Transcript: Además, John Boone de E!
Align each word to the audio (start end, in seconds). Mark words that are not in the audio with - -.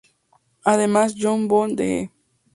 Además, 0.63 1.13
John 1.15 1.47
Boone 1.47 1.75
de 1.75 1.99
E! 1.99 2.11